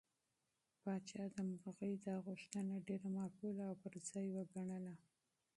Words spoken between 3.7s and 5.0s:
پر ځای وګڼله.